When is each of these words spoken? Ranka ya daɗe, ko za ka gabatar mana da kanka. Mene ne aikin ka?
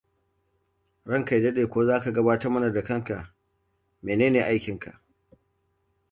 Ranka 1.05 1.35
ya 1.35 1.41
daɗe, 1.41 1.65
ko 1.67 1.85
za 1.85 1.99
ka 2.01 2.11
gabatar 2.11 2.51
mana 2.51 2.71
da 2.73 2.83
kanka. 2.83 3.33
Mene 4.03 4.29
ne 4.29 4.41
aikin 4.43 4.79
ka? 4.79 5.01